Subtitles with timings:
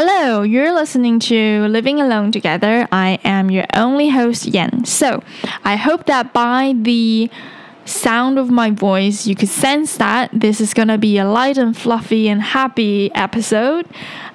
[0.00, 2.86] Hello, you're listening to Living Alone Together.
[2.92, 4.84] I am your only host, Yen.
[4.84, 5.24] So,
[5.64, 7.28] I hope that by the
[7.84, 11.76] sound of my voice, you could sense that this is gonna be a light and
[11.76, 13.86] fluffy and happy episode.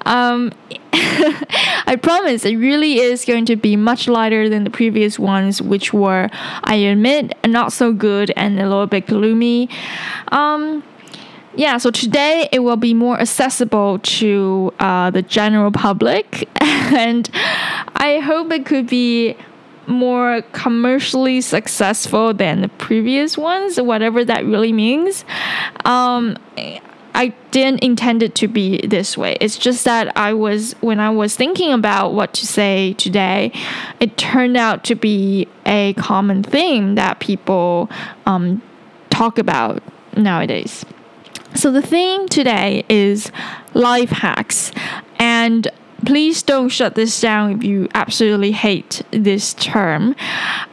[0.06, 0.52] Um,
[0.92, 5.94] I promise it really is going to be much lighter than the previous ones, which
[5.94, 6.28] were,
[6.66, 9.70] I admit, not so good and a little bit gloomy.
[10.28, 10.84] Um,
[11.56, 17.30] yeah, so today it will be more accessible to uh, the general public, and
[17.96, 19.36] I hope it could be
[19.86, 25.26] more commercially successful than the previous ones, whatever that really means.
[25.86, 26.38] Um,
[27.16, 29.38] I didn't intend it to be this way.
[29.40, 33.52] It's just that I was, when I was thinking about what to say today,
[34.00, 37.90] it turned out to be a common theme that people
[38.26, 38.62] um,
[39.12, 39.84] talk about
[40.18, 40.86] nowadays.
[41.56, 43.32] So the theme today is
[43.74, 44.72] life hacks.
[45.20, 45.68] And
[46.06, 50.16] please don't shut this down if you absolutely hate this term.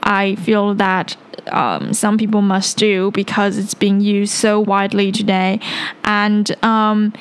[0.03, 1.17] I feel that
[1.49, 5.61] um, some people must do because it's being used so widely today.
[6.05, 7.13] And um,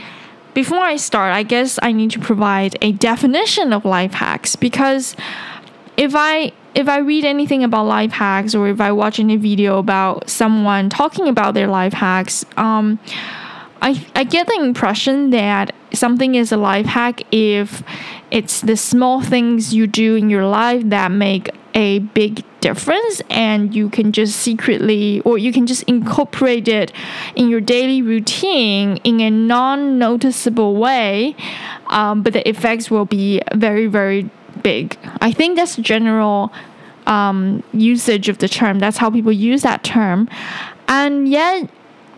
[0.53, 5.15] before I start, I guess I need to provide a definition of life hacks because
[5.97, 9.79] if I if I read anything about life hacks or if I watch any video
[9.79, 12.99] about someone talking about their life hacks, um,
[13.81, 17.83] I, I get the impression that something is a life hack if
[18.31, 23.73] it's the small things you do in your life that make a big difference and
[23.73, 26.91] you can just secretly or you can just incorporate it
[27.35, 31.35] in your daily routine in a non-noticeable way
[31.87, 34.29] um, but the effects will be very very
[34.61, 34.97] big.
[35.21, 36.51] I think that's general
[37.05, 38.79] um, usage of the term.
[38.79, 40.29] That's how people use that term.
[40.87, 41.69] And yet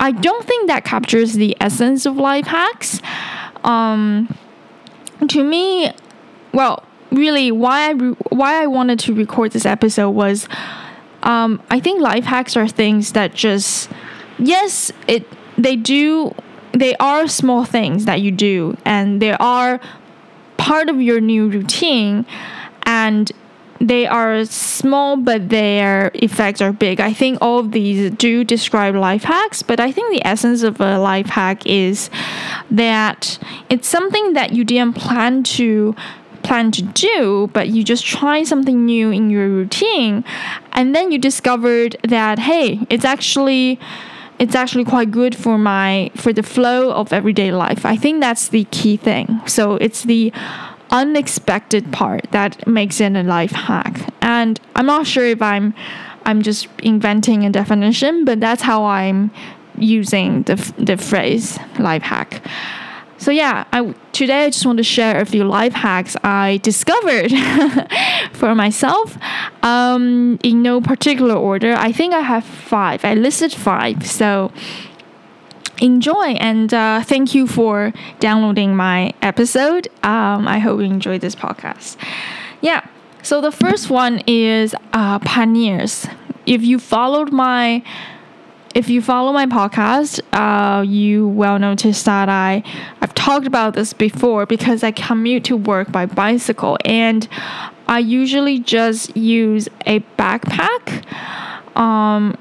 [0.02, 2.99] I don't think that captures the essence of life hacks.
[3.63, 4.35] Um,
[5.27, 5.91] to me,
[6.53, 10.49] well, really, why I re- why I wanted to record this episode was,
[11.22, 13.91] um, I think life hacks are things that just,
[14.39, 16.33] yes, it they do,
[16.72, 19.79] they are small things that you do, and they are
[20.57, 22.25] part of your new routine,
[22.88, 23.31] and
[23.81, 27.02] they are small, but their effects are big.
[27.02, 30.80] I think all of these do describe life hacks, but I think the essence of
[30.80, 32.09] a life hack is
[32.69, 35.96] that it's something that you didn't plan to
[36.44, 40.24] plan to do, but you just try something new in your routine,
[40.74, 43.80] and then you discovered that hey, it's actually
[44.38, 47.86] it's actually quite good for my for the flow of everyday life.
[47.86, 49.42] I think that's the key thing.
[49.46, 50.31] So it's the
[50.91, 54.13] unexpected part that makes it a life hack.
[54.22, 55.74] And I'm not sure if I'm
[56.25, 59.31] I'm just inventing a definition, but that's how I'm
[59.78, 62.41] using the the phrase life hack.
[63.22, 67.31] So yeah, I, today I just want to share a few life hacks I discovered
[68.34, 69.16] for myself.
[69.62, 73.06] Um, in no particular order, I think I have five.
[73.06, 74.07] I listed five.
[74.07, 74.51] So
[75.81, 79.88] enjoy and uh, thank you for downloading my episode.
[80.03, 81.97] Um, I hope you enjoyed this podcast.
[82.62, 82.88] Yeah,
[83.24, 85.19] so the first one is uh.
[86.46, 87.84] If you followed my
[88.74, 92.63] if you follow my podcast, uh, you will notice that I
[93.02, 97.28] I've talked about this before because I commute to work by bicycle and
[97.88, 101.06] I usually just use a backpack.
[101.78, 102.38] Um,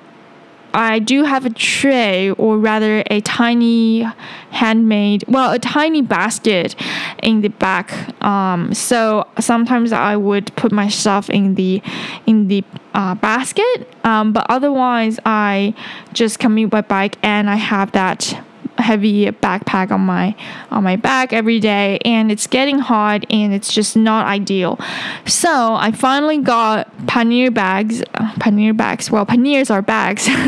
[0.73, 4.07] I do have a tray, or rather a tiny
[4.51, 6.75] handmade, well, a tiny basket
[7.23, 7.93] in the back.
[8.23, 11.83] Um, so sometimes I would put my stuff in the
[12.27, 12.65] in the
[12.95, 15.75] uh, basket, um, but otherwise I
[16.13, 18.43] just commute by bike and I have that
[18.81, 20.35] heavy backpack on my
[20.71, 24.79] on my back every day and it's getting hot and it's just not ideal.
[25.27, 30.29] So i finally got pannier bags uh, pannier bags well panniers are bags.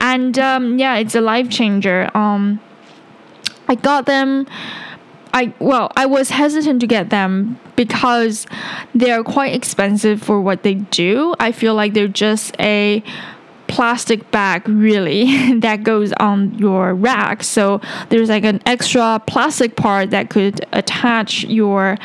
[0.00, 2.10] And um, yeah it's a life changer.
[2.14, 2.60] Um,
[3.68, 4.46] i got them
[5.34, 8.46] I well, I was hesitant to get them because
[8.94, 11.34] they're quite expensive for what they do.
[11.40, 13.02] I feel like they're just a
[13.72, 17.42] plastic bag really that goes on your rack.
[17.42, 17.80] So
[18.10, 21.96] there's like an extra plastic part that could attach your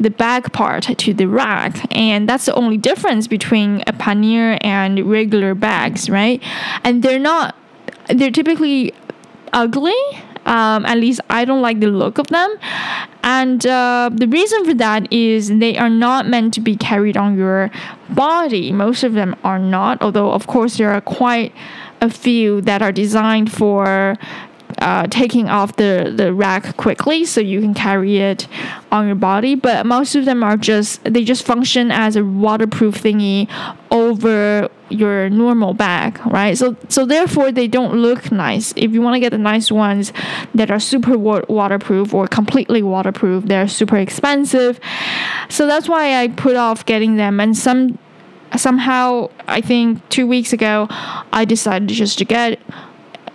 [0.00, 1.86] the bag part to the rack.
[1.94, 6.42] And that's the only difference between a pannier and regular bags right?
[6.84, 7.54] And they're not
[8.08, 8.94] they're typically
[9.52, 9.94] ugly
[10.50, 12.54] um, at least I don't like the look of them.
[13.22, 17.38] And uh, the reason for that is they are not meant to be carried on
[17.38, 17.70] your
[18.10, 18.72] body.
[18.72, 21.54] Most of them are not, although, of course, there are quite
[22.00, 24.16] a few that are designed for
[24.80, 28.48] uh, taking off the, the rack quickly so you can carry it
[28.90, 29.54] on your body.
[29.54, 33.48] But most of them are just, they just function as a waterproof thingy
[33.90, 36.56] over your normal bag, right?
[36.56, 38.72] So, so therefore they don't look nice.
[38.76, 40.12] If you want to get the nice ones
[40.54, 44.80] that are super wa- waterproof or completely waterproof, they're super expensive.
[45.48, 47.38] So that's why I put off getting them.
[47.38, 47.98] And some,
[48.56, 52.58] somehow, I think two weeks ago, I decided just to get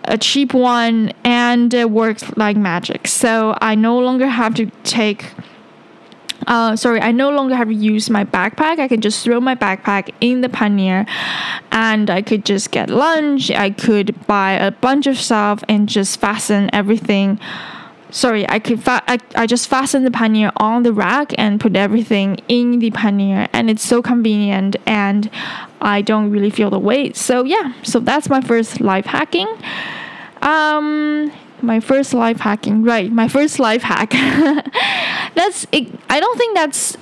[0.07, 3.07] a cheap one and it works like magic.
[3.07, 5.33] So I no longer have to take
[6.47, 8.79] uh, sorry, I no longer have to use my backpack.
[8.79, 11.05] I can just throw my backpack in the pannier
[11.71, 13.49] and I could just get lunch.
[13.49, 17.39] I could buy a bunch of stuff and just fasten everything.
[18.15, 21.75] Sorry, I could fa- I, I just fasten the pannier on the rack and put
[21.75, 25.29] everything in the pannier and it's so convenient and
[25.81, 27.17] I don't really feel the weight.
[27.17, 29.49] So yeah, so that's my first life hacking.
[30.41, 31.29] Um
[31.61, 34.11] my first life hacking right my first life hack
[35.35, 36.97] that's it, i don't think that's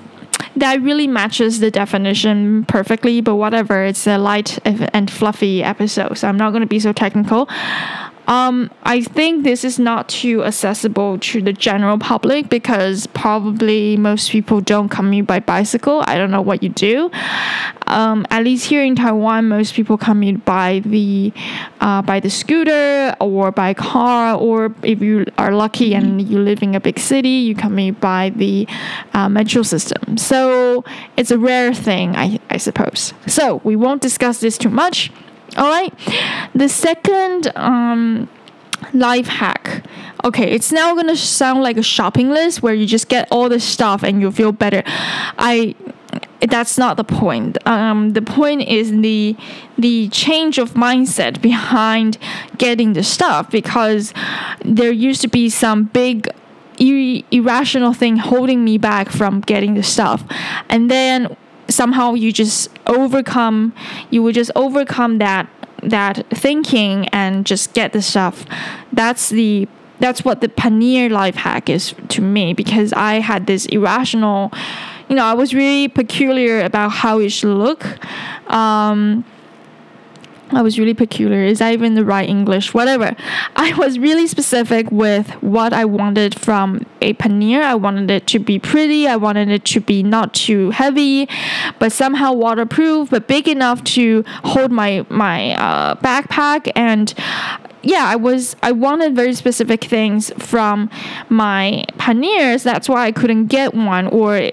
[0.55, 6.27] that really matches the definition perfectly but whatever it's a light and fluffy episode so
[6.27, 7.49] i'm not going to be so technical
[8.27, 14.31] um, I think this is not too accessible to the general public because probably most
[14.31, 16.03] people don't commute by bicycle.
[16.07, 17.11] I don't know what you do.
[17.87, 21.33] Um, at least here in Taiwan, most people commute by the
[21.81, 26.63] uh, by the scooter or by car, or if you are lucky and you live
[26.63, 28.67] in a big city, you commute by the
[29.13, 30.17] uh, metro system.
[30.17, 30.85] So
[31.17, 33.13] it's a rare thing, I, I suppose.
[33.27, 35.11] So we won't discuss this too much.
[35.55, 35.93] All right.
[36.55, 38.29] The second um,
[38.93, 39.85] life hack.
[40.23, 43.59] Okay, it's now gonna sound like a shopping list where you just get all the
[43.59, 44.83] stuff and you feel better.
[44.85, 45.75] I
[46.41, 47.57] that's not the point.
[47.67, 49.35] Um, the point is the
[49.77, 52.17] the change of mindset behind
[52.57, 54.13] getting the stuff because
[54.63, 56.29] there used to be some big
[56.79, 60.23] ir- irrational thing holding me back from getting the stuff,
[60.69, 61.35] and then
[61.69, 63.73] somehow you just overcome
[64.09, 65.47] you would just overcome that
[65.83, 68.45] that thinking and just get the stuff.
[68.91, 69.67] That's the
[69.99, 74.51] that's what the pannier life hack is to me because i had this irrational
[75.07, 77.85] you know i was really peculiar about how it should look.
[78.51, 79.23] Um,
[80.55, 81.43] I was really peculiar.
[81.43, 82.73] Is that even the right English?
[82.73, 83.15] Whatever.
[83.55, 87.61] I was really specific with what I wanted from a pannier.
[87.61, 89.07] I wanted it to be pretty.
[89.07, 91.27] I wanted it to be not too heavy,
[91.79, 97.13] but somehow waterproof, but big enough to hold my my uh, backpack and
[97.83, 100.89] yeah, I was I wanted very specific things from
[101.29, 102.63] my panniers.
[102.63, 104.07] That's why I couldn't get one.
[104.07, 104.49] Or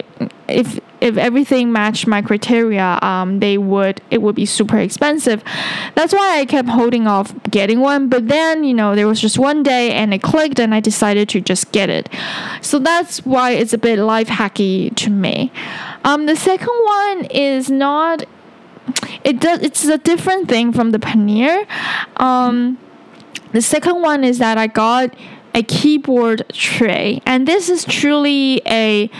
[0.48, 5.42] if if everything matched my criteria, um, they would it would be super expensive.
[5.94, 8.08] That's why I kept holding off getting one.
[8.08, 11.28] But then you know there was just one day and it clicked and I decided
[11.30, 12.08] to just get it.
[12.60, 15.52] So that's why it's a bit life hacky to me.
[16.04, 18.24] Um, the second one is not.
[19.24, 19.60] It does.
[19.60, 21.66] It's a different thing from the pannier.
[22.16, 22.78] Um,
[23.52, 25.14] the second one is that I got
[25.54, 29.10] a keyboard tray, and this is truly a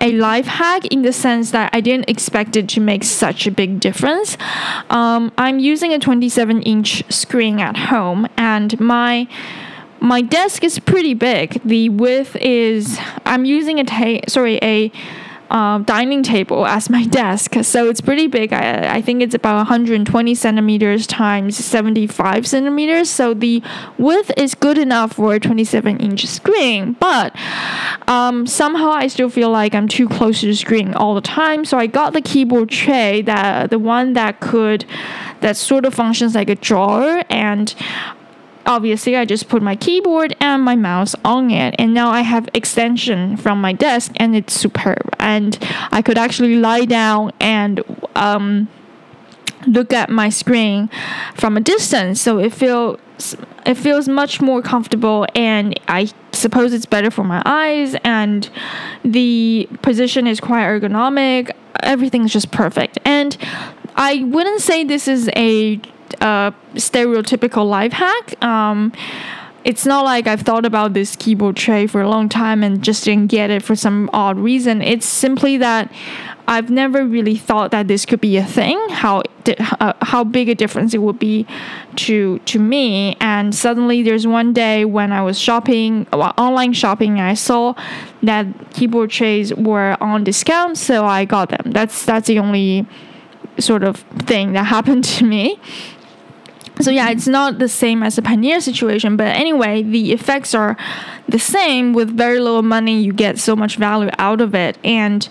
[0.00, 3.50] a life hack in the sense that I didn't expect it to make such a
[3.50, 4.36] big difference.
[4.88, 9.28] Um, I'm using a 27 inch screen at home, and my
[10.00, 11.60] my desk is pretty big.
[11.64, 14.90] The width is I'm using a ta- sorry a
[15.50, 17.54] uh, dining table as my desk.
[17.62, 18.52] So it's pretty big.
[18.52, 23.10] I, I think it's about 120 centimeters times 75 centimeters.
[23.10, 23.62] So the
[23.98, 26.92] width is good enough for a 27 inch screen.
[27.00, 27.34] But
[28.08, 31.64] um, somehow I still feel like I'm too close to the screen all the time.
[31.64, 34.84] So I got the keyboard tray, that the one that could
[35.40, 37.74] that sort of functions like a drawer and
[38.70, 41.74] obviously I just put my keyboard and my mouse on it.
[41.76, 45.14] And now I have extension from my desk and it's superb.
[45.18, 45.58] And
[45.90, 47.82] I could actually lie down and
[48.14, 48.68] um,
[49.66, 50.88] look at my screen
[51.34, 52.20] from a distance.
[52.20, 52.98] So it feels
[53.66, 58.48] it feels much more comfortable and I suppose it's better for my eyes and
[59.04, 61.50] the position is quite ergonomic.
[61.82, 62.98] Everything's just perfect.
[63.04, 63.36] And
[63.96, 65.80] I wouldn't say this is a
[66.20, 68.42] a stereotypical life hack.
[68.42, 68.92] Um,
[69.64, 73.04] it's not like I've thought about this keyboard tray for a long time and just
[73.04, 74.80] didn't get it for some odd reason.
[74.80, 75.92] It's simply that
[76.48, 78.80] I've never really thought that this could be a thing.
[78.88, 81.46] How uh, how big a difference it would be
[81.96, 83.16] to to me.
[83.20, 87.74] And suddenly there's one day when I was shopping, well, online shopping, I saw
[88.22, 91.70] that keyboard trays were on discount, so I got them.
[91.72, 92.86] That's that's the only
[93.58, 95.60] sort of thing that happened to me.
[96.82, 100.76] So yeah, it's not the same as a pannier situation, but anyway, the effects are
[101.28, 101.92] the same.
[101.92, 105.28] With very little money, you get so much value out of it, and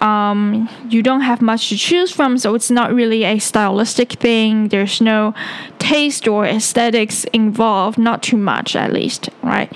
[0.00, 2.38] um, you don't have much to choose from.
[2.38, 4.68] So it's not really a stylistic thing.
[4.68, 5.34] There's no
[5.78, 9.72] taste or aesthetics involved, not too much at least, right?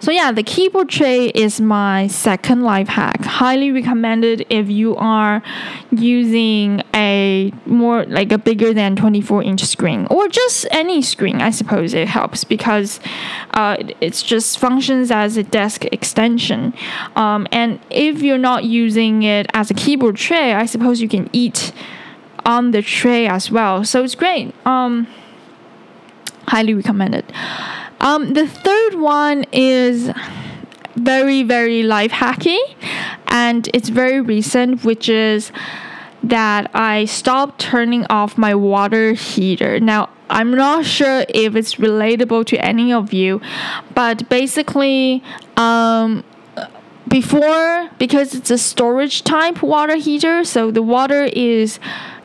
[0.00, 3.24] So yeah, the keyboard tray is my second life hack.
[3.24, 5.42] Highly recommended if you are
[5.92, 11.40] using a more like a bigger than 24 inch screen or just any screen.
[11.40, 12.98] I suppose it helps because
[13.52, 16.74] uh, it's just functions as a desk extension.
[17.14, 21.28] Um, and if you're not using it as a keyboard tray, I suppose you can
[21.32, 21.72] eat
[22.44, 23.84] on the tray as well.
[23.84, 24.54] So it's great.
[24.66, 25.06] Um,
[26.48, 27.24] highly recommended.
[28.00, 30.10] Um, the third one is
[30.96, 32.58] very, very life hacky,
[33.28, 35.52] and it's very recent, which is
[36.22, 39.80] that I stopped turning off my water heater.
[39.80, 43.40] Now, I'm not sure if it's relatable to any of you,
[43.94, 45.22] but basically,
[45.56, 46.24] um,
[47.12, 51.78] before because it's a storage type water heater, so the water is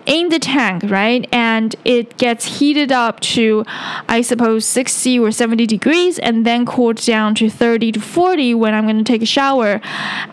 [0.06, 1.28] in the tank, right?
[1.34, 3.66] And it gets heated up to,
[4.08, 8.74] I suppose, 60 or 70 degrees and then cooled down to 30 to 40 when
[8.74, 9.82] I'm going to take a shower.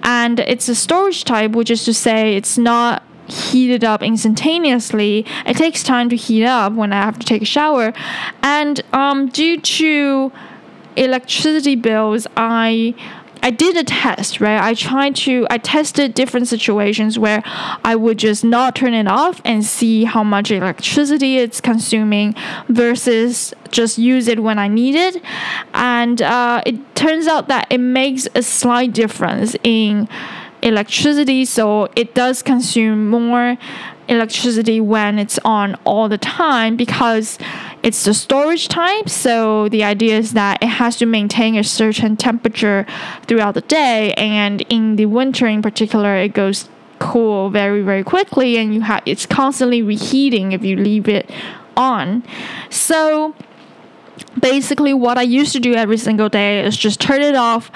[0.04, 5.26] And it's a storage type, which is to say it's not heated up instantaneously.
[5.44, 7.92] It takes time to heat up when I have to take a shower.
[8.44, 10.30] And um, due to
[10.96, 12.94] electricity bills, I
[13.44, 14.58] I did a test, right?
[14.58, 17.42] I tried to, I tested different situations where
[17.84, 22.34] I would just not turn it off and see how much electricity it's consuming
[22.70, 25.22] versus just use it when I need it.
[25.74, 30.08] And uh, it turns out that it makes a slight difference in
[30.62, 33.58] electricity, so it does consume more
[34.08, 37.38] electricity when it's on all the time because
[37.84, 39.08] it's the storage type.
[39.10, 42.86] So the idea is that it has to maintain a certain temperature
[43.26, 48.56] throughout the day, and in the winter in particular, it goes cool very very quickly,
[48.56, 51.30] and you have it's constantly reheating if you leave it
[51.76, 52.22] on.
[52.70, 53.34] So
[54.40, 57.70] basically what I used to do every single day is just turn it off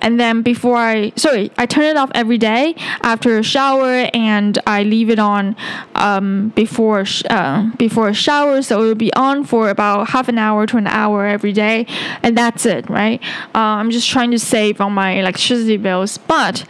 [0.00, 4.58] and then before I sorry I turn it off every day after a shower and
[4.66, 5.56] I leave it on
[5.94, 10.38] um, before uh, before a shower so it will be on for about half an
[10.38, 11.86] hour to an hour every day
[12.22, 13.22] and that's it right?
[13.54, 16.64] Uh, I'm just trying to save on my electricity bills but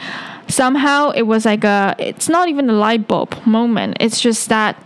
[0.49, 4.77] somehow it was like a it's not even a light bulb moment it's just that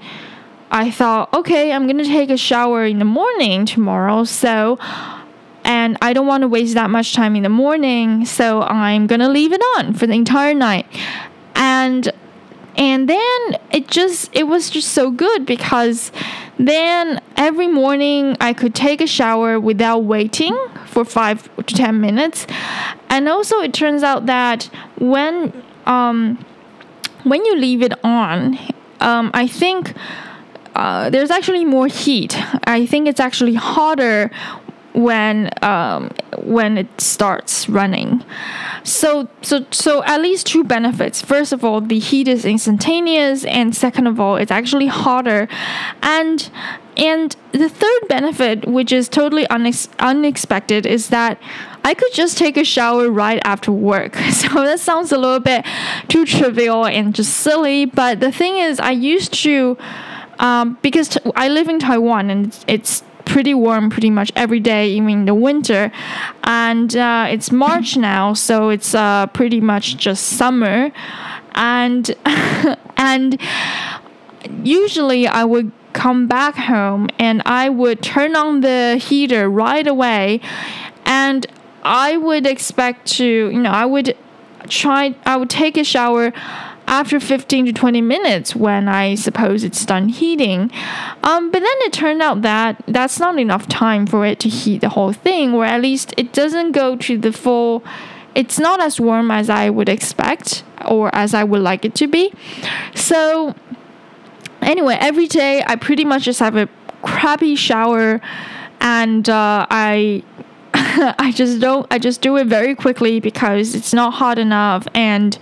[0.70, 4.78] I thought, okay, I'm gonna take a shower in the morning tomorrow, so
[5.64, 9.28] and I don't want to waste that much time in the morning, so I'm gonna
[9.28, 10.86] leave it on for the entire night.
[11.54, 12.12] And
[12.76, 16.12] and then it just it was just so good because
[16.58, 20.56] then every morning I could take a shower without waiting
[20.86, 22.46] for five to ten minutes.
[23.08, 24.64] And also it turns out that
[24.98, 25.52] when
[25.86, 26.44] um
[27.24, 28.56] when you leave it on,
[29.00, 29.94] um, I think
[30.76, 32.36] uh, there's actually more heat.
[32.64, 34.30] I think it's actually hotter
[34.92, 38.22] when um, when it starts running.
[38.84, 41.22] So so so at least two benefits.
[41.22, 45.48] First of all, the heat is instantaneous, and second of all, it's actually hotter,
[46.02, 46.50] and
[46.98, 51.40] and the third benefit, which is totally unex- unexpected, is that
[51.84, 54.16] I could just take a shower right after work.
[54.30, 55.64] So that sounds a little bit
[56.08, 59.78] too trivial and just silly, but the thing is, I used to
[60.38, 64.88] um, because t- I live in Taiwan and it's, pretty warm pretty much every day,
[64.88, 65.92] even in the winter.
[66.44, 70.90] And uh, it's March now, so it's uh, pretty much just summer.
[71.54, 72.14] And
[72.96, 73.38] and
[74.62, 80.40] usually I would come back home and I would turn on the heater right away,
[81.04, 81.46] and
[81.82, 84.16] I would expect to, you know, I would
[84.68, 86.32] try, I would take a shower
[86.86, 90.70] after 15 to 20 minutes when I suppose it's done heating.
[91.22, 94.80] Um, but then it turned out that that's not enough time for it to heat
[94.80, 97.84] the whole thing, or at least it doesn't go to the full.
[98.34, 102.06] It's not as warm as I would expect or as I would like it to
[102.06, 102.32] be.
[102.94, 103.54] So,
[104.60, 106.68] anyway, every day I pretty much just have a
[107.02, 108.20] crappy shower
[108.80, 110.22] and uh, I
[111.18, 115.38] I just don't I just do it very quickly because it's not hot enough and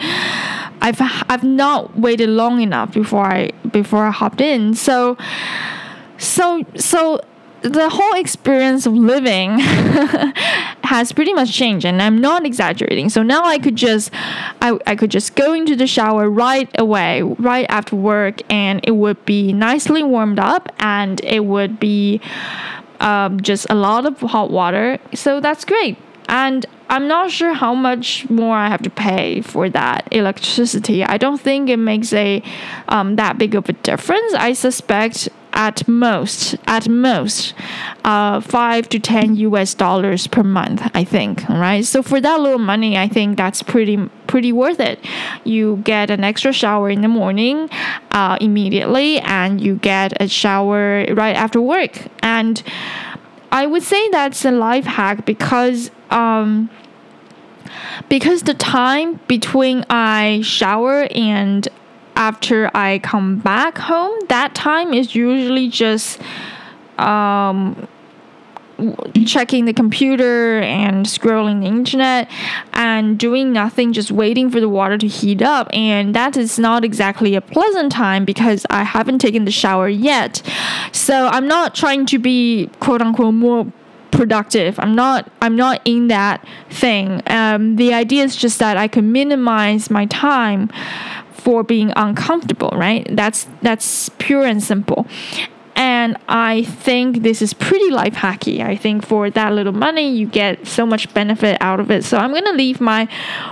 [0.81, 4.75] I've I've not waited long enough before I before I hopped in.
[4.75, 5.17] So
[6.19, 7.21] so so
[7.63, 9.59] the whole experience of living
[10.83, 13.09] has pretty much changed and I'm not exaggerating.
[13.09, 14.11] So now I could just
[14.61, 18.97] I, I could just go into the shower right away, right after work and it
[18.97, 22.21] would be nicely warmed up and it would be
[23.05, 24.99] um, just a lot of hot water.
[25.15, 25.97] So that's great.
[26.29, 31.05] And I'm not sure how much more I have to pay for that electricity.
[31.05, 32.43] I don't think it makes a
[32.89, 34.33] um, that big of a difference.
[34.35, 37.55] I suspect at most, at most,
[38.05, 39.75] uh, five to ten U.S.
[39.75, 40.83] dollars per month.
[40.95, 41.49] I think.
[41.49, 41.85] Right.
[41.85, 43.97] So for that little money, I think that's pretty
[44.27, 44.99] pretty worth it.
[45.45, 47.71] You get an extra shower in the morning,
[48.11, 51.99] uh, immediately, and you get a shower right after work.
[52.23, 52.63] And
[53.53, 56.69] I would say that's a life hack because um,
[58.09, 61.69] because the time between I shower and
[62.17, 66.21] after I come back home, that time is usually just
[66.99, 67.89] um,
[69.27, 72.31] checking the computer and scrolling the internet
[72.73, 75.69] and doing nothing, just waiting for the water to heat up.
[75.73, 80.43] And that is not exactly a pleasant time because I haven't taken the shower yet.
[80.93, 83.73] So I'm not trying to be quote unquote more
[84.11, 84.79] productive.
[84.79, 87.23] I'm not I'm not in that thing.
[87.27, 90.71] Um, the idea is just that I can minimize my time
[91.45, 93.07] for being uncomfortable, right?
[93.11, 95.07] That's that's pure and simple.
[95.77, 98.61] And I think this is pretty life hacky.
[98.61, 102.05] I think for that little money, you get so much benefit out of it.
[102.05, 103.09] So I'm gonna leave my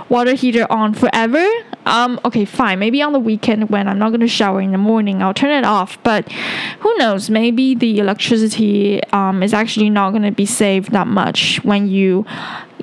[0.09, 1.45] water heater on forever.
[1.85, 2.79] Um, okay, fine.
[2.79, 5.65] Maybe on the weekend when I'm not gonna shower in the morning, I'll turn it
[5.65, 6.01] off.
[6.01, 6.31] But
[6.79, 7.29] who knows?
[7.29, 12.25] Maybe the electricity um, is actually not gonna be saved that much when you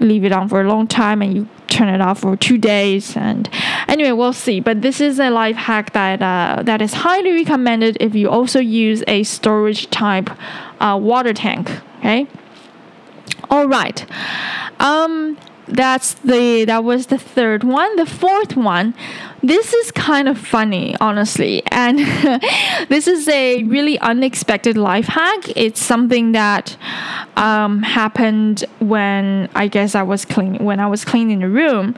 [0.00, 3.16] leave it on for a long time and you turn it off for two days
[3.16, 3.49] and
[3.87, 4.61] anyway we'll see.
[4.61, 8.59] But this is a life hack that uh, that is highly recommended if you also
[8.59, 10.30] use a storage type
[10.80, 12.26] uh, water tank okay?
[13.50, 14.04] All right.
[14.80, 15.38] Um
[15.71, 17.97] that's the that was the third one.
[17.97, 18.95] The fourth one
[19.43, 21.62] this is kind of funny honestly.
[21.71, 21.99] And
[22.89, 25.57] this is a really unexpected life hack.
[25.57, 26.77] It's something that
[27.37, 31.95] um, happened when i guess i was cleaning when i was cleaning the room.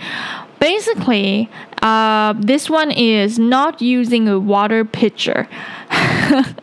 [0.61, 1.51] Basically
[1.81, 5.49] uh, this one is not using a water pitcher.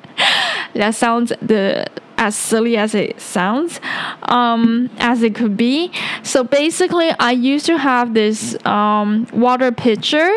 [0.73, 1.87] That sounds the
[2.19, 3.79] as silly as it sounds,
[4.23, 5.91] um, as it could be.
[6.21, 10.29] So basically, I used to have this um, water pitcher,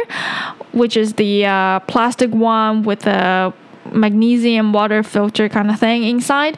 [0.70, 3.52] which is the uh, plastic one with a
[3.92, 6.56] magnesium water filter kind of thing inside,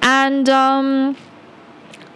[0.00, 0.48] and.
[0.48, 1.16] Um,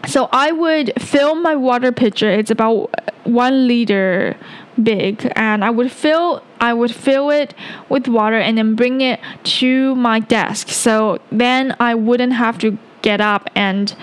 [0.06, 2.30] so I would fill my water pitcher.
[2.30, 2.90] It's about
[3.24, 4.37] one liter
[4.80, 7.55] big and I would fill I would fill it
[7.88, 10.69] with water and then bring it to my desk.
[10.69, 13.95] So then I wouldn't have to get up and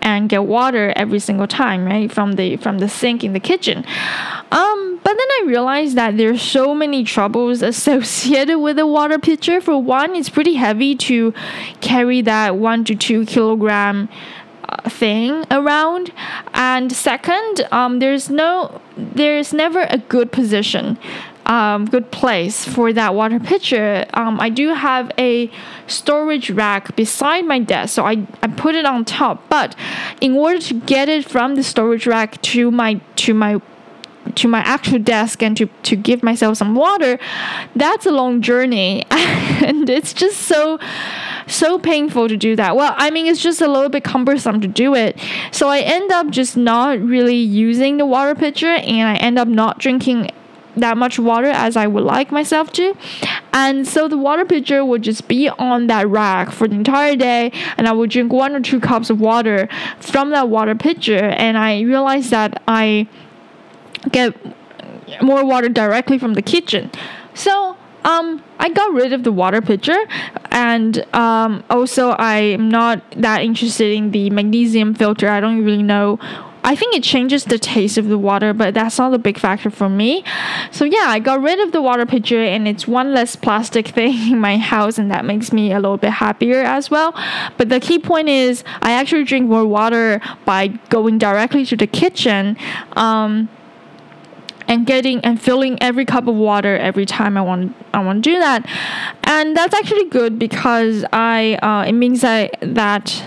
[0.00, 2.10] and get water every single time, right?
[2.12, 3.84] From the from the sink in the kitchen.
[4.50, 9.60] Um, but then I realized that there's so many troubles associated with a water pitcher.
[9.60, 11.34] For one, it's pretty heavy to
[11.80, 14.08] carry that one to two kilogram
[14.84, 16.12] thing around
[16.54, 20.98] and second um, there's no there's never a good position
[21.46, 25.50] um, good place for that water pitcher um, i do have a
[25.86, 29.74] storage rack beside my desk so I, I put it on top but
[30.20, 33.60] in order to get it from the storage rack to my to my
[34.36, 37.18] to my actual desk and to, to give myself some water
[37.74, 40.78] that's a long journey and it's just so
[41.46, 42.76] so painful to do that.
[42.76, 45.18] Well, I mean, it's just a little bit cumbersome to do it.
[45.50, 49.48] So I end up just not really using the water pitcher and I end up
[49.48, 50.30] not drinking
[50.76, 52.94] that much water as I would like myself to.
[53.52, 57.52] And so the water pitcher would just be on that rack for the entire day
[57.76, 59.68] and I would drink one or two cups of water
[60.00, 63.06] from that water pitcher and I realized that I
[64.10, 64.34] get
[65.20, 66.90] more water directly from the kitchen.
[67.34, 69.96] So um, I got rid of the water pitcher,
[70.50, 75.28] and um, also I'm not that interested in the magnesium filter.
[75.28, 76.18] I don't really know.
[76.64, 79.70] I think it changes the taste of the water, but that's not a big factor
[79.70, 80.24] for me.
[80.70, 84.32] So yeah, I got rid of the water pitcher, and it's one less plastic thing
[84.32, 87.14] in my house, and that makes me a little bit happier as well.
[87.56, 91.86] But the key point is, I actually drink more water by going directly to the
[91.86, 92.56] kitchen.
[92.92, 93.48] Um,
[94.68, 98.30] and getting and filling every cup of water every time I want I want to
[98.30, 98.66] do that,
[99.24, 103.22] and that's actually good because I uh, it means that that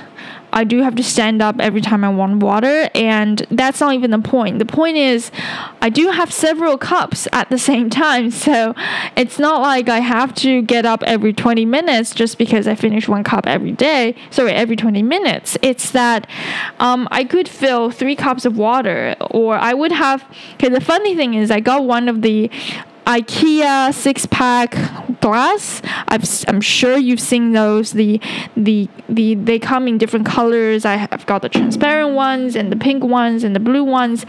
[0.56, 4.12] I do have to stand up every time I want water, and that's not even
[4.12, 4.60] the point.
[4.60, 5.30] The point is,
[5.82, 8.74] I do have several cups at the same time, so
[9.18, 13.10] it's not like I have to get up every 20 minutes just because I finish
[13.10, 14.16] one cup every day.
[14.30, 15.58] Sorry, every 20 minutes.
[15.62, 16.26] It's that
[16.80, 20.24] um, I could fill three cups of water, or I would have.
[20.54, 22.50] Okay, the funny thing is, I got one of the
[23.06, 24.76] IKEA six pack
[25.22, 25.82] glass.
[26.08, 27.92] i am sure you've seen those.
[27.92, 28.20] The
[28.56, 30.86] the the they come in different colors.
[30.86, 34.26] I have got the transparent ones and the pink ones and the blue ones.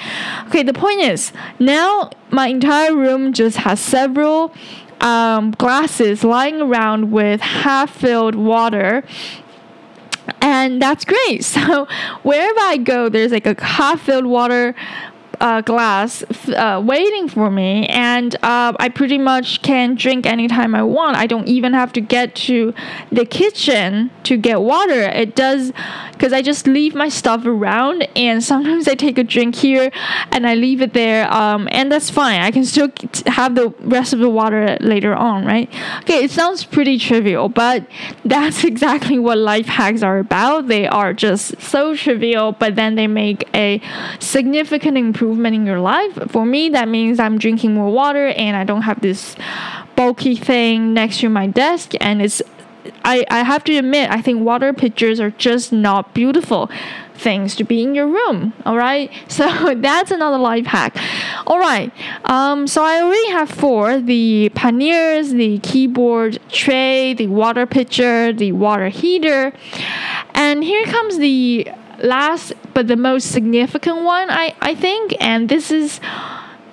[0.48, 4.54] Okay, the point is now my entire room just has several
[5.00, 9.04] um, glasses lying around with half filled water
[10.40, 11.44] and that's great.
[11.56, 11.86] So
[12.22, 14.74] wherever I go, there's like a half filled water
[15.40, 20.82] uh, glass uh, waiting for me, and uh, I pretty much can drink anytime I
[20.82, 21.16] want.
[21.16, 22.72] I don't even have to get to
[23.10, 25.02] the kitchen to get water.
[25.02, 25.72] It does
[26.12, 29.90] because I just leave my stuff around, and sometimes I take a drink here
[30.32, 32.40] and I leave it there, um, and that's fine.
[32.40, 32.88] I can still
[33.26, 35.68] have the rest of the water later on, right?
[36.02, 37.86] Okay, it sounds pretty trivial, but
[38.24, 40.68] that's exactly what life hacks are about.
[40.68, 43.82] They are just so trivial, but then they make a
[44.18, 46.30] significant improvement improvement in your life.
[46.30, 49.34] For me, that means I'm drinking more water and I don't have this
[49.96, 51.92] bulky thing next to my desk.
[52.00, 52.40] And it's,
[53.04, 56.70] I, I have to admit, I think water pitchers are just not beautiful
[57.14, 58.52] things to be in your room.
[58.64, 60.96] All right, so that's another life hack.
[61.46, 61.92] All right,
[62.24, 68.52] um, so I already have four: the panniers, the keyboard tray, the water pitcher, the
[68.52, 69.52] water heater,
[70.34, 75.70] and here comes the last but the most significant one, I, I think, and this
[75.70, 76.00] is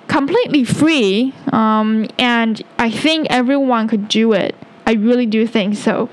[0.08, 1.34] completely free.
[1.52, 4.54] Um, and I think everyone could do it.
[4.86, 6.08] I really do think so.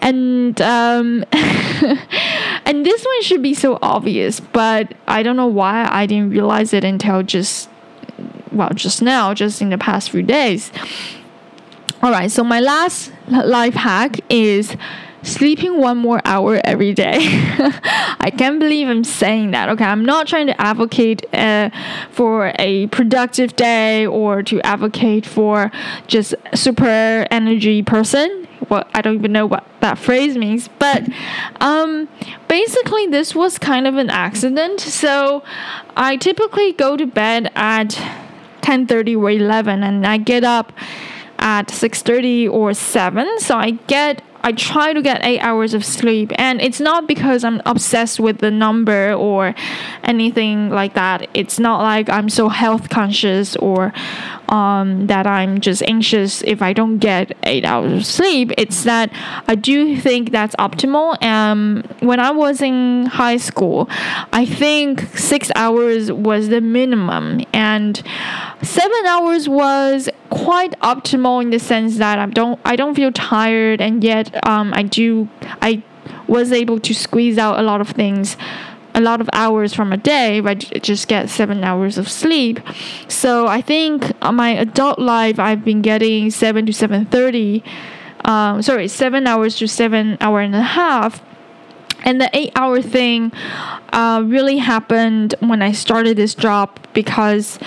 [0.00, 6.06] And um, and this one should be so obvious, but I don't know why I
[6.06, 7.68] didn't realize it until just
[8.52, 10.70] well, just now, just in the past few days.
[12.02, 14.76] All right, so my last life hack is
[15.26, 17.18] sleeping one more hour every day.
[18.20, 19.68] I can't believe I'm saying that.
[19.70, 21.70] Okay, I'm not trying to advocate uh,
[22.10, 25.70] for a productive day or to advocate for
[26.06, 28.48] just super energy person.
[28.68, 31.06] What I don't even know what that phrase means, but
[31.60, 32.08] um,
[32.48, 34.80] basically this was kind of an accident.
[34.80, 35.42] So
[35.96, 37.90] I typically go to bed at
[38.62, 40.72] 10:30 or 11, and I get up
[41.38, 46.30] at 6:30 or 7 so I get I try to get eight hours of sleep,
[46.36, 49.56] and it's not because I'm obsessed with the number or
[50.04, 51.28] anything like that.
[51.34, 53.92] It's not like I'm so health conscious or
[54.48, 58.52] um, that I'm just anxious if I don't get eight hours of sleep.
[58.56, 59.10] It's that
[59.46, 61.16] I do think that's optimal.
[61.20, 63.88] And when I was in high school,
[64.32, 68.02] I think six hours was the minimum, and
[68.62, 73.80] seven hours was quite optimal in the sense that I don't I don't feel tired
[73.80, 75.28] and yet um, I do
[75.62, 75.82] I
[76.26, 78.36] was able to squeeze out a lot of things
[78.96, 82.58] a lot of hours from a day but just get seven hours of sleep.
[83.06, 87.62] So I think my adult life I've been getting seven to seven thirty
[88.24, 91.22] um, sorry seven hours to seven hour and a half.
[92.04, 93.32] And the eight hour thing
[93.92, 97.58] uh, really happened when I started this job because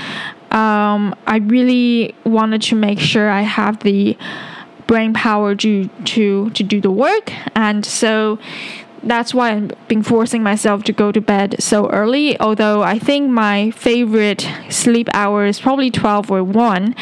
[0.51, 4.17] um, I really wanted to make sure I have the
[4.87, 8.39] brain power to to to do the work, and so
[9.03, 12.39] that's why I've been forcing myself to go to bed so early.
[12.39, 16.95] Although I think my favorite sleep hour is probably twelve or one,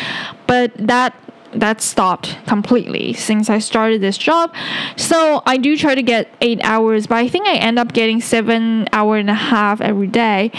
[0.46, 1.16] but that
[1.54, 4.54] that stopped completely since I started this job.
[4.96, 8.22] So I do try to get eight hours, but I think I end up getting
[8.22, 10.52] seven hour and a half every day.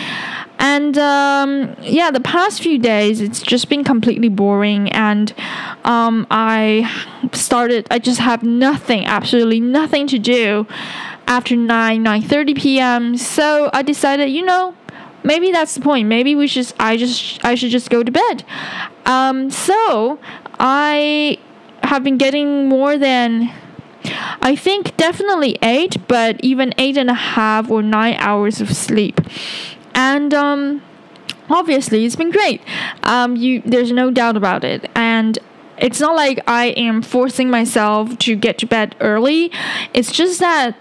[0.59, 5.33] And um, yeah, the past few days it's just been completely boring, and
[5.85, 6.91] um, I
[7.33, 7.87] started.
[7.91, 10.67] I just have nothing, absolutely nothing to do
[11.29, 13.17] after nine nine thirty p.m.
[13.17, 14.75] So I decided, you know,
[15.23, 16.09] maybe that's the point.
[16.09, 16.73] Maybe we should.
[16.81, 17.45] I just.
[17.45, 18.45] I should just go to bed.
[19.07, 20.19] Um, so
[20.59, 21.39] I
[21.85, 23.53] have been getting more than
[24.43, 29.21] I think definitely eight, but even eight and a half or nine hours of sleep
[29.99, 30.81] and um,
[31.51, 32.63] obviously it's been great.
[33.03, 35.39] Um, you there's no doubt about it, and
[35.77, 39.51] it's not like I am forcing myself to get to bed early.
[39.93, 40.77] It's just that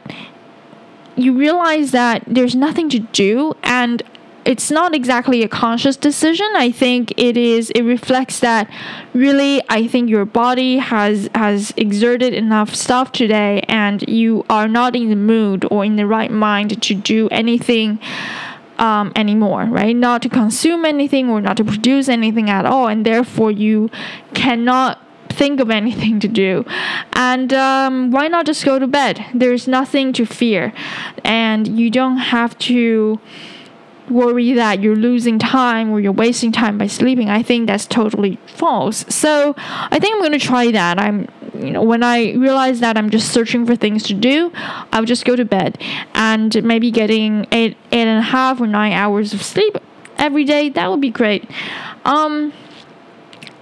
[1.17, 4.03] you realize that there's nothing to do and
[4.45, 8.69] it's not exactly a conscious decision i think it is it reflects that
[9.13, 14.95] really i think your body has has exerted enough stuff today and you are not
[14.95, 17.99] in the mood or in the right mind to do anything
[18.80, 19.95] um, anymore, right?
[19.95, 23.89] Not to consume anything or not to produce anything at all, and therefore you
[24.36, 26.66] cannot think of anything to do.
[27.13, 29.26] And um, why not just go to bed?
[29.34, 30.74] There's nothing to fear,
[31.24, 33.20] and you don't have to
[34.10, 37.30] worry that you're losing time or you're wasting time by sleeping.
[37.30, 39.06] I think that's totally false.
[39.13, 41.00] So I think I'm gonna try that.
[41.00, 44.52] I'm you know when I realize that I'm just searching for things to do,
[44.92, 45.82] I'll just go to bed
[46.13, 49.78] and maybe getting eight eight and a half or nine hours of sleep
[50.18, 50.70] every day.
[50.70, 51.50] That would be great.
[52.06, 52.54] Um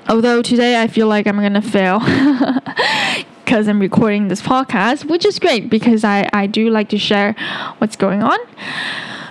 [0.08, 2.00] although today I feel like I'm gonna fail.
[3.46, 7.34] because I'm recording this podcast, which is great because I, I do like to share
[7.78, 8.40] what's going on.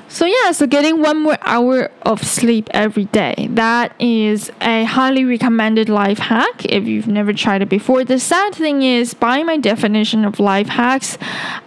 [0.09, 3.49] So yeah, so getting one more hour of sleep every day.
[3.51, 8.05] That is a highly recommended life hack if you've never tried it before.
[8.05, 11.19] The sad thing is, by my definition of life hacks,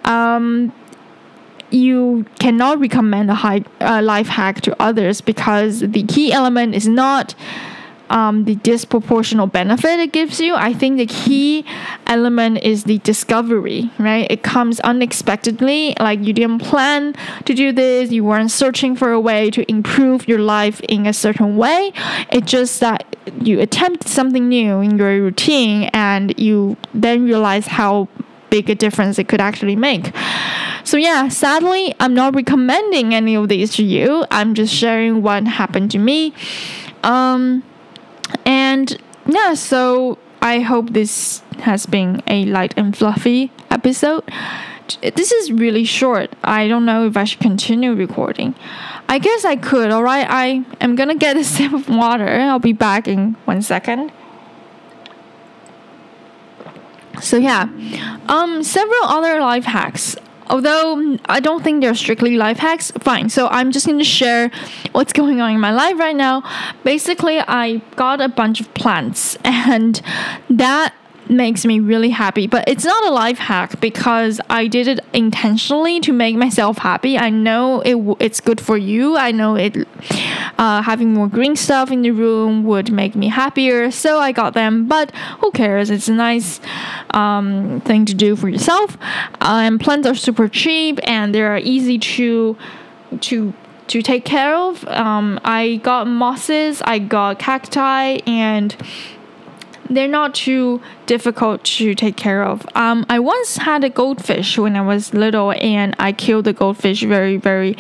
[0.06, 0.72] um,
[1.70, 6.88] you cannot recommend a high uh, life hack to others because the key element is
[6.88, 7.36] not
[8.10, 11.66] um, the disproportional benefit it gives you, I think the key
[12.06, 14.30] element is the discovery, right?
[14.30, 17.14] It comes unexpectedly, like you didn't plan
[17.46, 21.14] to do this, you weren't searching for a way to improve your life in a
[21.14, 21.92] certain way.
[22.32, 28.08] It's just that you attempt something new in your routine and you then realize how
[28.50, 30.14] big a difference it could actually make.
[30.84, 34.26] So, yeah, sadly, I'm not recommending any of these to you.
[34.32, 36.34] I'm just sharing what happened to me.
[37.04, 37.64] Um,
[38.46, 44.24] and yeah, so I hope this has been a light and fluffy episode.
[45.02, 46.32] This is really short.
[46.44, 48.56] I don't know if I should continue recording.
[49.10, 50.28] I guess I could, alright?
[50.30, 52.28] I am gonna get a sip of water.
[52.28, 54.12] I'll be back in one second.
[57.22, 57.68] So yeah,
[58.28, 60.16] um, several other life hacks
[60.50, 63.30] although I don't think they're strictly life hacks, fine.
[63.30, 64.52] So I'm just going to share
[64.92, 66.44] what's going on in my life right now.
[66.84, 70.02] Basically, I got a bunch of plants, and
[70.50, 70.94] that
[71.30, 72.48] makes me really happy.
[72.48, 77.18] But it's not a life hack because I did it intentionally to make myself happy.
[77.18, 79.18] I know it it's good for you.
[79.18, 79.88] I know it
[80.58, 83.92] uh, having more green stuff in the room would make me happier.
[83.92, 84.88] So I got them.
[84.88, 85.90] But who cares?
[85.90, 86.60] It's a nice
[87.12, 88.98] um, thing to do for yourself.
[89.42, 92.58] Um, plants are super cheap and they are easy to
[93.22, 93.54] to
[93.88, 94.86] to take care of.
[94.88, 98.76] Um, I got mosses, I got cacti, and
[99.90, 102.66] they're not too difficult to take care of.
[102.76, 107.04] Um, I once had a goldfish when I was little, and I killed the goldfish
[107.04, 107.76] very, very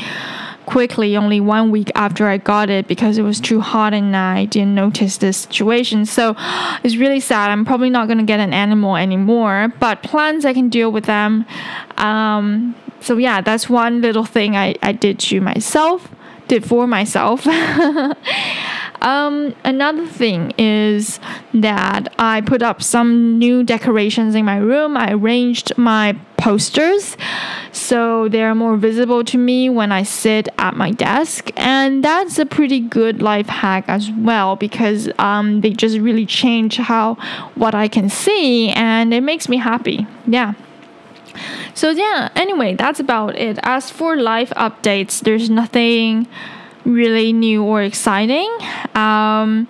[0.67, 4.45] quickly, only one week after I got it because it was too hot and I
[4.45, 6.05] didn't notice the situation.
[6.05, 6.35] So
[6.83, 7.49] it's really sad.
[7.49, 11.05] I'm probably not going to get an animal anymore, but plants, I can deal with
[11.05, 11.45] them.
[11.97, 16.09] Um, so yeah, that's one little thing I, I did to myself,
[16.47, 17.45] did for myself.
[19.01, 21.19] Um, another thing is
[21.53, 24.97] that I put up some new decorations in my room.
[24.97, 27.17] I arranged my posters
[27.71, 32.45] so they're more visible to me when I sit at my desk, and that's a
[32.45, 37.15] pretty good life hack as well because um, they just really change how
[37.55, 40.07] what I can see, and it makes me happy.
[40.25, 40.53] Yeah.
[41.75, 43.59] So yeah, anyway, that's about it.
[43.63, 46.27] As for life updates, there's nothing
[46.87, 48.49] really new or exciting.
[48.95, 49.67] Um,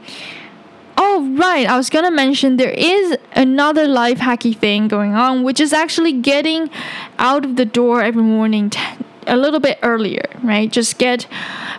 [0.97, 1.67] oh, right.
[1.67, 5.73] I was going to mention there is another life hacky thing going on, which is
[5.73, 6.69] actually getting
[7.17, 8.79] out of the door every morning t-
[9.27, 10.71] a little bit earlier, right?
[10.71, 11.27] Just get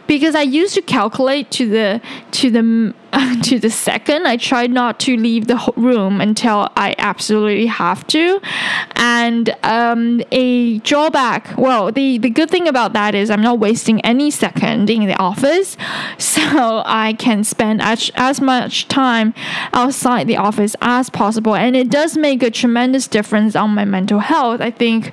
[0.07, 2.01] because I used to calculate to the
[2.33, 2.95] to the
[3.43, 4.27] to the second.
[4.27, 8.41] I tried not to leave the room until I absolutely have to.
[8.97, 14.01] And um, a drawback, well, the the good thing about that is I'm not wasting
[14.03, 15.77] any second in the office,
[16.19, 19.35] so I can spend as, as much time
[19.73, 24.19] outside the office as possible, and it does make a tremendous difference on my mental
[24.19, 24.61] health.
[24.61, 25.13] I think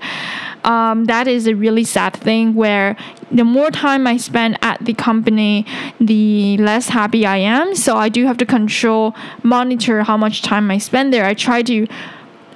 [0.65, 2.97] um, that is a really sad thing where
[3.32, 5.65] the more time I spend at the company,
[5.99, 7.75] the less happy I am.
[7.75, 11.25] So I do have to control, monitor how much time I spend there.
[11.25, 11.88] I try to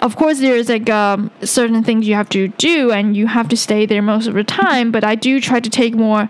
[0.01, 3.57] of course there's like um, certain things you have to do and you have to
[3.57, 6.29] stay there most of the time but i do try to take more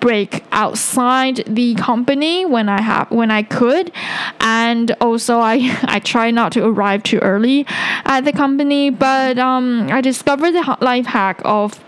[0.00, 3.92] break outside the company when I have when I could,
[4.40, 7.66] and also I I try not to arrive too early
[8.04, 8.90] at the company.
[8.90, 11.78] But um, I discovered the life hack of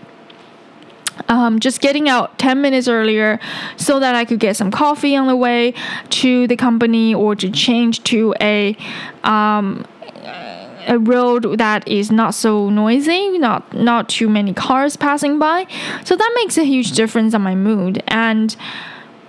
[1.27, 3.39] um, just getting out 10 minutes earlier
[3.77, 5.73] so that I could get some coffee on the way
[6.09, 8.75] to the company or to change to a
[9.23, 9.85] um,
[10.87, 15.67] a road that is not so noisy, not not too many cars passing by.
[16.05, 18.55] So that makes a huge difference on my mood and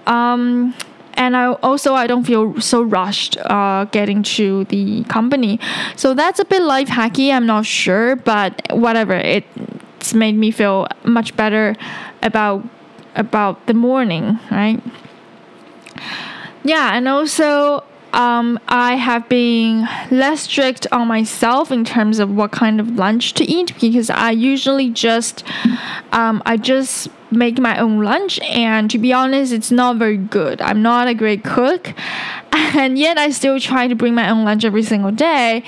[0.06, 0.74] um
[1.14, 5.60] and I also I don't feel so rushed uh, getting to the company.
[5.96, 7.30] So that's a bit life hacky.
[7.30, 9.14] I'm not sure, but whatever.
[9.14, 11.76] It's made me feel much better
[12.22, 12.64] about
[13.14, 14.82] about the morning, right?
[16.64, 22.52] Yeah, and also um, I have been less strict on myself in terms of what
[22.52, 25.44] kind of lunch to eat because I usually just
[26.12, 30.60] um, I just make my own lunch and to be honest it's not very good.
[30.60, 31.94] I'm not a great cook
[32.52, 35.64] and yet i still try to bring my own lunch every single day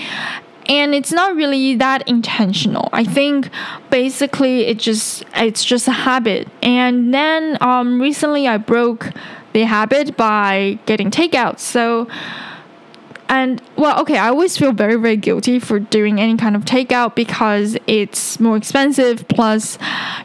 [0.66, 2.88] and it's not really that intentional.
[2.92, 3.50] I think
[3.90, 6.48] basically it just it's just a habit.
[6.62, 9.10] And then um, recently i broke
[9.54, 12.06] the habit by getting takeout so
[13.28, 17.14] and well, okay, I always feel very, very guilty for doing any kind of takeout
[17.14, 19.78] because it's more expensive, plus,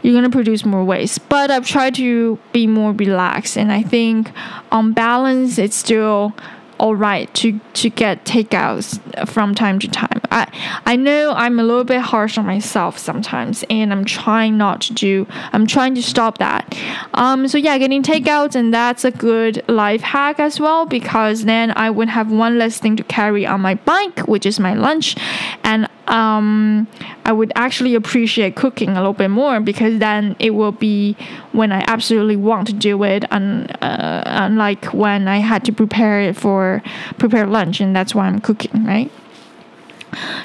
[0.04, 1.28] you're gonna produce more waste.
[1.30, 4.32] But I've tried to be more relaxed, and I think
[4.72, 6.36] on balance, it's still
[6.78, 10.19] all right to to get takeouts from time to time.
[10.32, 10.48] I
[10.86, 14.94] I know I'm a little bit harsh on myself sometimes, and I'm trying not to
[14.94, 15.28] do.
[15.54, 16.78] I'm trying to stop that.
[17.14, 21.72] Um, so yeah, getting takeouts, and that's a good life hack as well because then
[21.76, 25.16] I would have one less thing to carry on my bike, which is my lunch,
[25.64, 26.88] and um,
[27.26, 31.16] I would actually appreciate cooking a little bit more because then it will be
[31.52, 36.22] when I absolutely want to do it, and uh, unlike when I had to prepare
[36.22, 36.82] it for
[37.18, 39.12] prepare lunch, and that's why I'm cooking, right?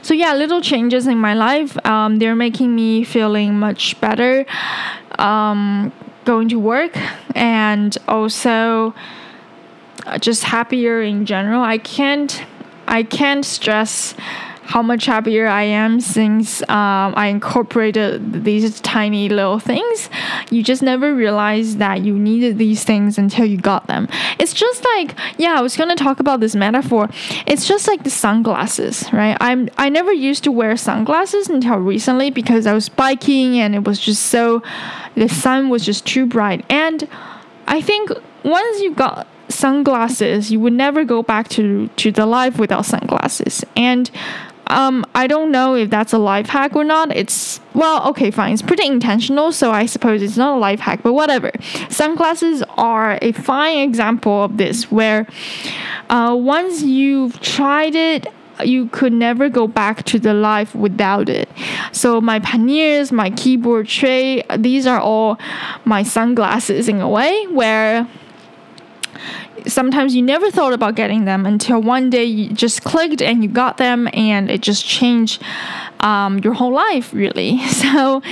[0.03, 1.77] So yeah, little changes in my life.
[1.87, 4.47] Um, they're making me feeling much better.
[5.19, 5.93] Um,
[6.25, 6.97] going to work
[7.35, 8.95] and also
[10.07, 11.63] uh, just happier in general.
[11.63, 12.45] I can't
[12.87, 14.15] I can't stress
[14.67, 20.09] how much happier I am since um, I incorporated these tiny little things.
[20.51, 24.09] You just never realize that you needed these things until you got them.
[24.39, 27.09] It's just like, yeah, I was gonna talk about this metaphor.
[27.47, 29.37] It's just like the sunglasses, right?
[29.41, 33.85] I'm I never used to wear sunglasses until recently because I was biking and it
[33.85, 34.63] was just so
[35.15, 36.65] the sun was just too bright.
[36.71, 37.07] And
[37.67, 38.11] I think
[38.45, 43.65] once you got sunglasses, you would never go back to to the life without sunglasses.
[43.77, 44.11] And
[44.69, 47.15] um, I don't know if that's a life hack or not.
[47.15, 48.53] It's well, okay, fine.
[48.53, 51.51] It's pretty intentional, so I suppose it's not a life hack, but whatever.
[51.91, 55.27] Sunglasses are a fine example of this, where
[56.09, 58.27] uh, once you've tried it,
[58.63, 61.49] you could never go back to the life without it.
[61.93, 65.39] So my panniers, my keyboard tray, these are all
[65.85, 68.09] my sunglasses in a way where
[69.67, 73.49] sometimes you never thought about getting them until one day you just clicked and you
[73.49, 75.43] got them and it just changed
[76.01, 77.61] um, your whole life really.
[77.85, 78.23] So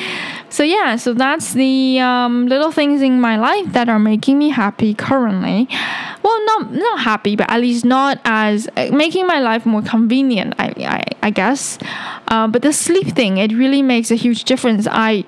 [0.49, 4.51] so yeah so that's the um, little things in my life that are making me
[4.51, 5.69] happy currently.
[6.23, 10.55] Well not not happy but at least not as uh, making my life more convenient
[10.59, 11.79] i i, I guess.
[12.29, 14.87] Uh, but the sleep thing it really makes a huge difference.
[14.91, 15.25] I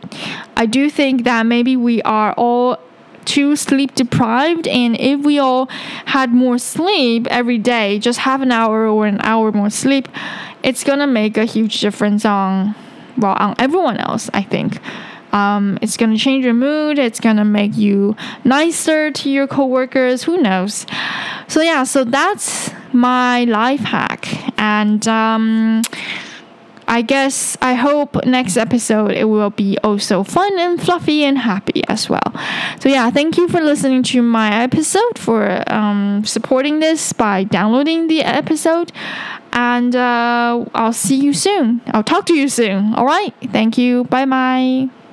[0.56, 2.78] i do think that maybe we are all
[3.24, 5.66] too sleep deprived and if we all
[6.06, 10.08] had more sleep every day just half an hour or an hour more sleep
[10.62, 12.74] it's gonna make a huge difference on
[13.16, 14.78] well on everyone else i think.
[15.32, 20.37] Um, it's gonna change your mood it's gonna make you nicer to your coworkers who
[20.37, 20.87] knows?
[21.48, 25.82] So yeah so that's my life hack and um,
[26.86, 31.82] I guess I hope next episode it will be also fun and fluffy and happy
[31.88, 32.32] as well.
[32.80, 38.08] So yeah, thank you for listening to my episode for um, supporting this by downloading
[38.08, 38.92] the episode,
[39.52, 41.80] and uh, I'll see you soon.
[41.88, 42.94] I'll talk to you soon.
[42.94, 44.04] All right, thank you.
[44.04, 45.03] Bye bye.